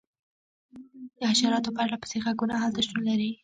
[1.17, 3.31] د حشراتو پرله پسې غږونه هلته شتون لري